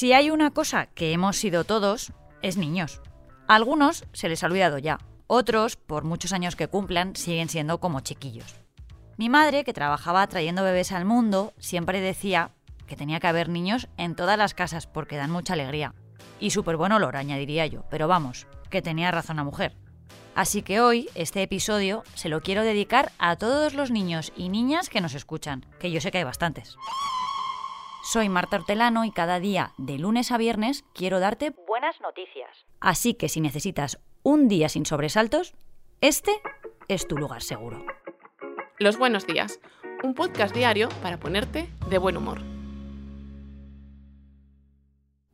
[0.00, 3.02] Si hay una cosa que hemos sido todos, es niños.
[3.48, 7.80] A algunos se les ha olvidado ya, otros, por muchos años que cumplan, siguen siendo
[7.80, 8.54] como chiquillos.
[9.16, 12.52] Mi madre, que trabajaba trayendo bebés al mundo, siempre decía
[12.86, 15.94] que tenía que haber niños en todas las casas porque dan mucha alegría.
[16.40, 19.76] Y súper buen olor, añadiría yo, pero vamos, que tenía razón la mujer.
[20.34, 24.88] Así que hoy, este episodio, se lo quiero dedicar a todos los niños y niñas
[24.88, 26.76] que nos escuchan, que yo sé que hay bastantes.
[28.02, 32.50] Soy Marta Hortelano y cada día, de lunes a viernes, quiero darte buenas noticias.
[32.80, 35.54] Así que si necesitas un día sin sobresaltos,
[36.00, 36.32] este
[36.88, 37.84] es tu lugar seguro.
[38.78, 39.60] Los buenos días,
[40.02, 42.40] un podcast diario para ponerte de buen humor.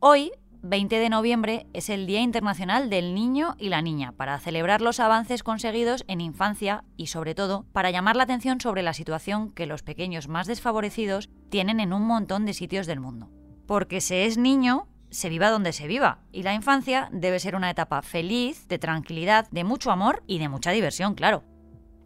[0.00, 0.32] Hoy
[0.68, 4.98] 20 de noviembre es el Día Internacional del Niño y la Niña, para celebrar los
[4.98, 9.66] avances conseguidos en infancia y sobre todo para llamar la atención sobre la situación que
[9.66, 13.30] los pequeños más desfavorecidos tienen en un montón de sitios del mundo.
[13.66, 17.70] Porque se es niño, se viva donde se viva, y la infancia debe ser una
[17.70, 21.44] etapa feliz, de tranquilidad, de mucho amor y de mucha diversión, claro.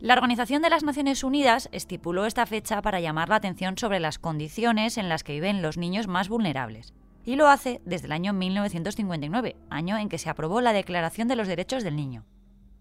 [0.00, 4.18] La Organización de las Naciones Unidas estipuló esta fecha para llamar la atención sobre las
[4.18, 6.92] condiciones en las que viven los niños más vulnerables
[7.24, 11.36] y lo hace desde el año 1959, año en que se aprobó la Declaración de
[11.36, 12.24] los Derechos del Niño.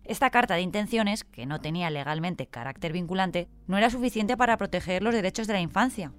[0.10, 5.04] Esta carta de intenciones, que no tenía legalmente carácter vinculante, no era suficiente para proteger
[5.04, 6.12] los derechos de la infancia.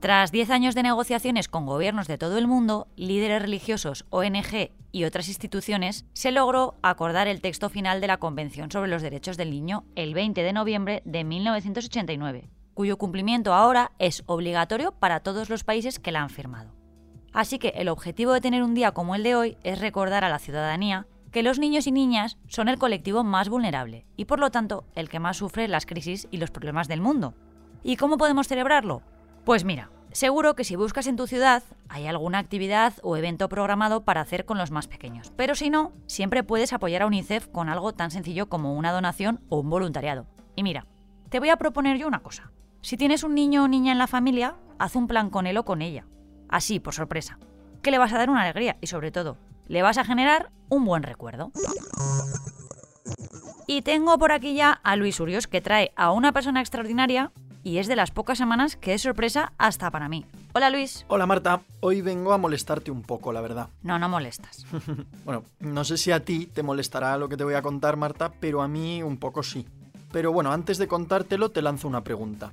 [0.00, 5.04] Tras 10 años de negociaciones con gobiernos de todo el mundo, líderes religiosos, ONG y
[5.04, 9.50] otras instituciones, se logró acordar el texto final de la Convención sobre los Derechos del
[9.50, 15.64] Niño el 20 de noviembre de 1989, cuyo cumplimiento ahora es obligatorio para todos los
[15.64, 16.81] países que la han firmado.
[17.32, 20.28] Así que el objetivo de tener un día como el de hoy es recordar a
[20.28, 24.50] la ciudadanía que los niños y niñas son el colectivo más vulnerable y por lo
[24.50, 27.34] tanto el que más sufre las crisis y los problemas del mundo.
[27.82, 29.00] ¿Y cómo podemos celebrarlo?
[29.46, 34.04] Pues mira, seguro que si buscas en tu ciudad hay alguna actividad o evento programado
[34.04, 37.70] para hacer con los más pequeños, pero si no, siempre puedes apoyar a UNICEF con
[37.70, 40.26] algo tan sencillo como una donación o un voluntariado.
[40.54, 40.86] Y mira,
[41.30, 42.52] te voy a proponer yo una cosa.
[42.82, 45.64] Si tienes un niño o niña en la familia, haz un plan con él o
[45.64, 46.04] con ella
[46.52, 47.38] así, por sorpresa.
[47.82, 49.36] Que le vas a dar una alegría y sobre todo,
[49.66, 51.50] le vas a generar un buen recuerdo.
[53.66, 57.32] Y tengo por aquí ya a Luis Urios, que trae a una persona extraordinaria
[57.64, 60.26] y es de las pocas semanas que es sorpresa hasta para mí.
[60.52, 61.06] Hola Luis.
[61.08, 63.68] Hola Marta, hoy vengo a molestarte un poco, la verdad.
[63.82, 64.66] No, no molestas.
[65.24, 68.32] bueno, no sé si a ti te molestará lo que te voy a contar, Marta,
[68.40, 69.66] pero a mí un poco sí.
[70.10, 72.52] Pero bueno, antes de contártelo te lanzo una pregunta.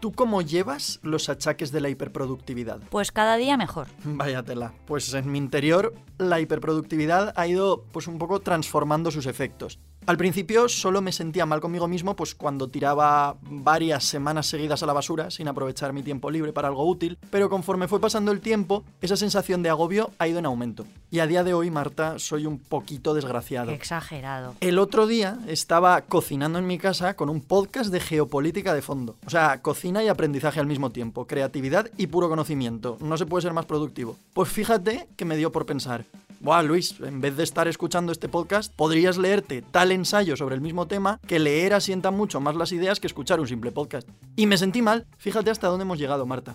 [0.00, 2.78] ¿Tú cómo llevas los achaques de la hiperproductividad?
[2.88, 3.88] Pues cada día mejor.
[4.04, 4.72] Váyatela.
[4.86, 9.80] Pues en mi interior la hiperproductividad ha ido pues un poco transformando sus efectos.
[10.08, 14.86] Al principio solo me sentía mal conmigo mismo pues cuando tiraba varias semanas seguidas a
[14.86, 18.40] la basura sin aprovechar mi tiempo libre para algo útil, pero conforme fue pasando el
[18.40, 20.86] tiempo, esa sensación de agobio ha ido en aumento.
[21.10, 23.70] Y a día de hoy, Marta, soy un poquito desgraciado.
[23.70, 24.54] exagerado.
[24.62, 29.16] El otro día estaba cocinando en mi casa con un podcast de geopolítica de fondo.
[29.26, 32.96] O sea, cocina y aprendizaje al mismo tiempo, creatividad y puro conocimiento.
[33.02, 34.16] No se puede ser más productivo.
[34.32, 36.06] Pues fíjate que me dio por pensar,
[36.40, 40.60] Buah, Luis, en vez de estar escuchando este podcast, podrías leerte tal ensayo sobre el
[40.60, 44.08] mismo tema que leer asienta mucho más las ideas que escuchar un simple podcast.
[44.36, 46.54] Y me sentí mal, fíjate hasta dónde hemos llegado, Marta.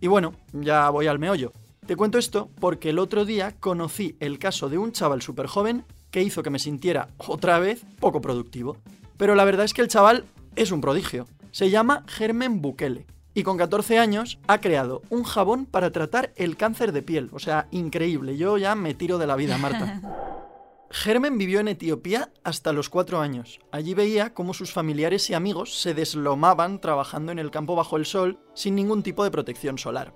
[0.00, 1.52] Y bueno, ya voy al meollo.
[1.84, 5.84] Te cuento esto porque el otro día conocí el caso de un chaval súper joven
[6.12, 8.76] que hizo que me sintiera otra vez poco productivo.
[9.16, 11.26] Pero la verdad es que el chaval es un prodigio.
[11.50, 16.56] Se llama Germen Bukele y con 14 años ha creado un jabón para tratar el
[16.56, 17.28] cáncer de piel.
[17.32, 18.36] O sea, increíble.
[18.36, 20.00] Yo ya me tiro de la vida, Marta.
[20.90, 23.58] Germen vivió en Etiopía hasta los 4 años.
[23.72, 28.06] Allí veía cómo sus familiares y amigos se deslomaban trabajando en el campo bajo el
[28.06, 30.14] sol sin ningún tipo de protección solar.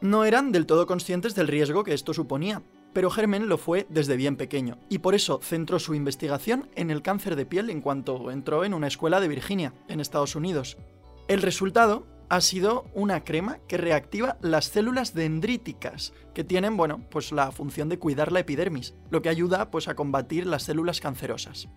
[0.00, 2.62] No eran del todo conscientes del riesgo que esto suponía,
[2.92, 7.02] pero Germen lo fue desde bien pequeño, y por eso centró su investigación en el
[7.02, 10.76] cáncer de piel en cuanto entró en una escuela de Virginia, en Estados Unidos.
[11.26, 17.32] El resultado ha sido una crema que reactiva las células dendríticas, que tienen, bueno, pues
[17.32, 21.68] la función de cuidar la epidermis, lo que ayuda pues a combatir las células cancerosas.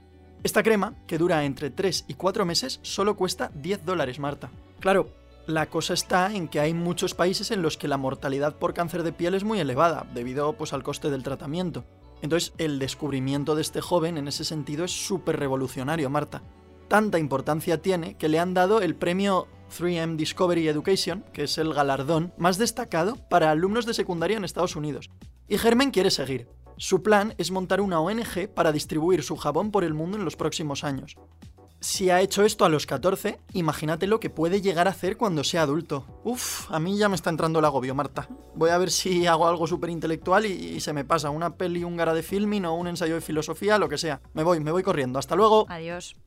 [0.44, 4.50] Esta crema, que dura entre 3 y 4 meses, solo cuesta 10 dólares, Marta.
[4.80, 5.10] Claro,
[5.48, 9.04] la cosa está en que hay muchos países en los que la mortalidad por cáncer
[9.04, 11.84] de piel es muy elevada, debido pues, al coste del tratamiento.
[12.22, 16.42] Entonces, el descubrimiento de este joven en ese sentido es súper revolucionario, Marta.
[16.88, 21.74] Tanta importancia tiene que le han dado el premio 3M Discovery Education, que es el
[21.74, 25.10] galardón más destacado para alumnos de secundaria en Estados Unidos.
[25.48, 26.48] Y Germen quiere seguir.
[26.78, 30.36] Su plan es montar una ONG para distribuir su jabón por el mundo en los
[30.36, 31.18] próximos años.
[31.82, 35.46] Si ha hecho esto a los 14, imagínate lo que puede llegar a hacer cuando
[35.46, 36.06] sea adulto.
[36.26, 38.28] Uf, a mí ya me está entrando el agobio, Marta.
[38.54, 41.86] Voy a ver si hago algo súper intelectual y, y, se me pasa una peli
[41.86, 44.22] húngara de filming o un ensayo de filosofía, lo que sea.
[44.34, 45.20] Me voy, me voy corriendo.
[45.20, 45.66] Hasta luego.
[45.70, 46.18] Adiós.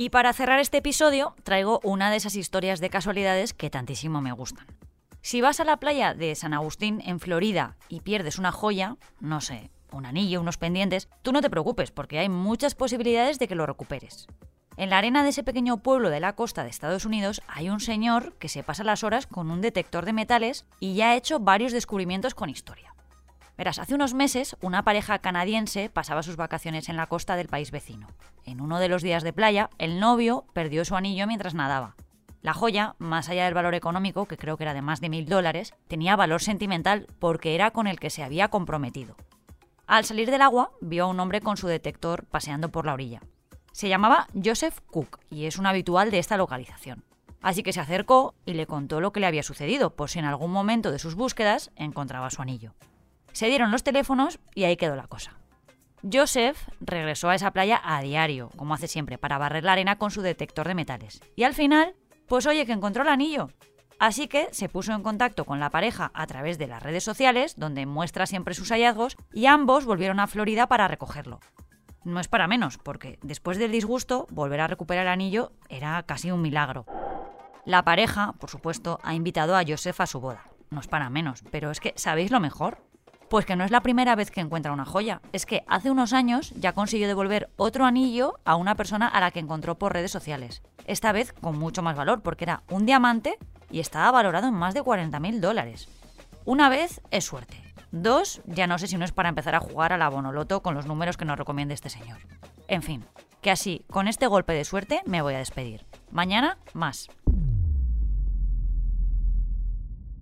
[0.00, 4.30] Y para cerrar este episodio, traigo una de esas historias de casualidades que tantísimo me
[4.30, 4.64] gustan.
[5.22, 9.40] Si vas a la playa de San Agustín, en Florida, y pierdes una joya, no
[9.40, 13.56] sé, un anillo, unos pendientes, tú no te preocupes porque hay muchas posibilidades de que
[13.56, 14.28] lo recuperes.
[14.76, 17.80] En la arena de ese pequeño pueblo de la costa de Estados Unidos hay un
[17.80, 21.40] señor que se pasa las horas con un detector de metales y ya ha hecho
[21.40, 22.94] varios descubrimientos con historia.
[23.58, 27.72] Verás, hace unos meses una pareja canadiense pasaba sus vacaciones en la costa del país
[27.72, 28.06] vecino.
[28.44, 31.96] En uno de los días de playa, el novio perdió su anillo mientras nadaba.
[32.40, 35.26] La joya, más allá del valor económico, que creo que era de más de mil
[35.26, 39.16] dólares, tenía valor sentimental porque era con el que se había comprometido.
[39.88, 43.22] Al salir del agua, vio a un hombre con su detector paseando por la orilla.
[43.72, 47.02] Se llamaba Joseph Cook y es un habitual de esta localización.
[47.42, 50.26] Así que se acercó y le contó lo que le había sucedido, por si en
[50.26, 52.74] algún momento de sus búsquedas encontraba su anillo.
[53.38, 55.38] Se dieron los teléfonos y ahí quedó la cosa.
[56.02, 60.10] Joseph regresó a esa playa a diario, como hace siempre, para barrer la arena con
[60.10, 61.20] su detector de metales.
[61.36, 61.94] Y al final,
[62.26, 63.50] pues oye, que encontró el anillo.
[64.00, 67.54] Así que se puso en contacto con la pareja a través de las redes sociales,
[67.56, 71.38] donde muestra siempre sus hallazgos, y ambos volvieron a Florida para recogerlo.
[72.02, 76.32] No es para menos, porque después del disgusto, volver a recuperar el anillo era casi
[76.32, 76.86] un milagro.
[77.64, 80.42] La pareja, por supuesto, ha invitado a Joseph a su boda.
[80.70, 82.87] No es para menos, pero es que, ¿sabéis lo mejor?
[83.28, 85.20] Pues que no es la primera vez que encuentra una joya.
[85.32, 89.30] Es que hace unos años ya consiguió devolver otro anillo a una persona a la
[89.30, 90.62] que encontró por redes sociales.
[90.86, 93.36] Esta vez con mucho más valor, porque era un diamante
[93.70, 95.88] y estaba valorado en más de 40.000 dólares.
[96.46, 97.62] Una vez es suerte.
[97.90, 100.74] Dos, ya no sé si no es para empezar a jugar a la bonoloto con
[100.74, 102.18] los números que nos recomienda este señor.
[102.66, 103.04] En fin,
[103.42, 105.84] que así, con este golpe de suerte, me voy a despedir.
[106.10, 107.08] Mañana, más.